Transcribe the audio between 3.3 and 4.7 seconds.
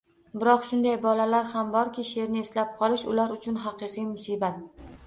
uchun haqiqiy musibat.